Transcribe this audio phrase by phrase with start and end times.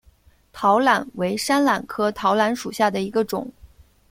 [0.51, 3.53] 桃榄为山榄科桃榄属下的一个种。